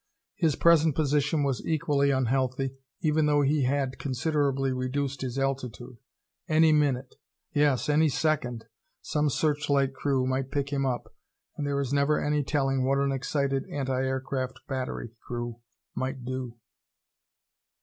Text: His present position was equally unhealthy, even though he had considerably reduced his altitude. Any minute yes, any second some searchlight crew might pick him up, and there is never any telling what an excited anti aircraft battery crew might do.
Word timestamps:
His 0.33 0.55
present 0.55 0.95
position 0.95 1.43
was 1.43 1.63
equally 1.63 2.09
unhealthy, 2.09 2.73
even 3.01 3.27
though 3.27 3.43
he 3.43 3.65
had 3.65 3.99
considerably 3.99 4.71
reduced 4.73 5.21
his 5.21 5.37
altitude. 5.37 5.99
Any 6.47 6.71
minute 6.71 7.17
yes, 7.53 7.87
any 7.87 8.09
second 8.09 8.65
some 9.03 9.29
searchlight 9.29 9.93
crew 9.93 10.25
might 10.25 10.49
pick 10.49 10.73
him 10.73 10.87
up, 10.87 11.13
and 11.55 11.67
there 11.67 11.79
is 11.79 11.93
never 11.93 12.19
any 12.19 12.41
telling 12.43 12.83
what 12.83 12.97
an 12.97 13.11
excited 13.11 13.65
anti 13.69 14.01
aircraft 14.03 14.61
battery 14.67 15.11
crew 15.21 15.59
might 15.95 16.25
do. 16.25 16.55